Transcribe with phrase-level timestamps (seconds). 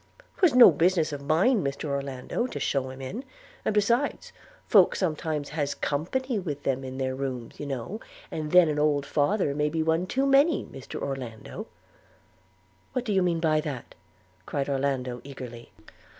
[0.39, 3.23] ''Twas no business of mine, Mr Orlando, to shew him in;
[3.63, 4.33] and besides,
[4.67, 7.99] folks sometimes has company with them in their rooms, you know;
[8.31, 11.67] and then an old father may be one too many, Mr Orlando.'
[12.93, 13.93] 'What do you mean by that?'
[14.47, 15.71] cried Orlando eagerly.